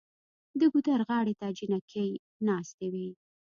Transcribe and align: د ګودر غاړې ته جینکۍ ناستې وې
د 0.59 0.61
ګودر 0.73 0.99
غاړې 1.07 1.33
ته 1.39 1.47
جینکۍ 1.57 2.09
ناستې 2.47 2.87
وې 2.93 3.07